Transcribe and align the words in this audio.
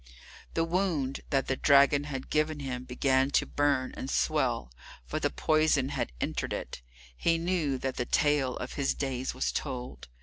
The 0.55 0.63
wound 0.63 1.21
that 1.29 1.45
the 1.45 1.55
dragon 1.55 2.05
had 2.05 2.31
given 2.31 2.59
him 2.61 2.85
began 2.85 3.29
to 3.37 3.45
burn 3.45 3.93
and 3.95 4.09
swell, 4.09 4.71
for 5.05 5.19
the 5.19 5.29
poison 5.29 5.89
had 5.89 6.11
entered 6.19 6.53
it. 6.53 6.81
He 7.15 7.37
knew 7.37 7.77
that 7.77 7.97
the 7.97 8.05
tale 8.07 8.57
of 8.57 8.73
his 8.73 8.95
days 8.95 9.35
was 9.35 9.51
told. 9.51 10.07